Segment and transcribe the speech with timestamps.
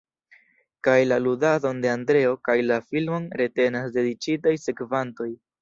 [0.87, 5.33] Kaj la ludadon de Andreo kaj la filmon retenas dediĉitaj sekvantoj.